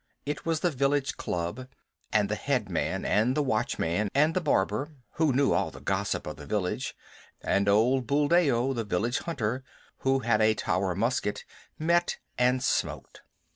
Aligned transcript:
It 0.25 0.47
was 0.47 0.61
the 0.61 0.71
village 0.71 1.15
club, 1.15 1.67
and 2.11 2.27
the 2.27 2.33
head 2.33 2.69
man 2.71 3.05
and 3.05 3.37
the 3.37 3.43
watchman 3.43 4.09
and 4.15 4.33
the 4.33 4.41
barber, 4.41 4.89
who 5.17 5.31
knew 5.31 5.53
all 5.53 5.69
the 5.69 5.79
gossip 5.79 6.25
of 6.25 6.37
the 6.37 6.45
village, 6.47 6.95
and 7.43 7.69
old 7.69 8.07
Buldeo, 8.07 8.73
the 8.73 8.83
village 8.83 9.19
hunter, 9.19 9.63
who 9.97 10.21
had 10.21 10.41
a 10.41 10.55
Tower 10.55 10.95
musket, 10.95 11.45
met 11.77 12.17
and 12.35 12.63
smoked. 12.63 13.21